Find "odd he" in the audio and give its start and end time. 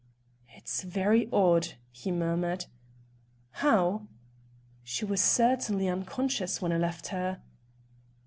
1.31-2.09